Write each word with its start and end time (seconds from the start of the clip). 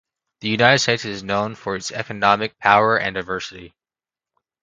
The 0.39 0.47
United 0.49 0.79
States 0.79 1.05
is 1.05 1.21
known 1.21 1.53
for 1.53 1.75
its 1.75 1.91
economic 1.91 2.57
power 2.57 2.97
and 2.97 3.13
diversity. 3.13 3.75